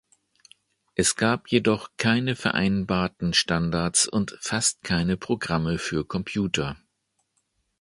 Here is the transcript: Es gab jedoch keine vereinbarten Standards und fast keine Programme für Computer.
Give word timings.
Es 0.95 1.15
gab 1.15 1.51
jedoch 1.51 1.91
keine 1.97 2.35
vereinbarten 2.35 3.35
Standards 3.35 4.07
und 4.09 4.35
fast 4.41 4.81
keine 4.81 5.15
Programme 5.15 5.77
für 5.77 6.05
Computer. 6.07 6.75